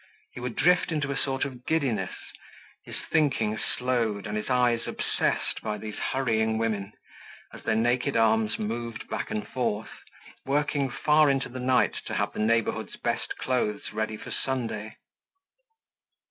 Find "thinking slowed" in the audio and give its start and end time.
3.11-4.25